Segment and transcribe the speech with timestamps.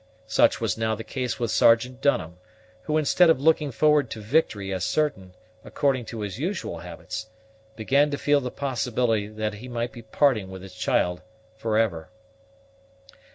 [0.25, 2.37] Such was now the case with Sergeant Dunham,
[2.85, 7.27] who, instead of looking forward to victory as certain, according to his usual habits,
[7.75, 11.21] began to feel the possibility that he might be parting with his child
[11.55, 12.09] for ever.